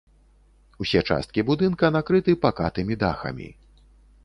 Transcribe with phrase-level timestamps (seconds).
[0.85, 3.49] Усе часткі будынка накрыты пакатымі дахамі.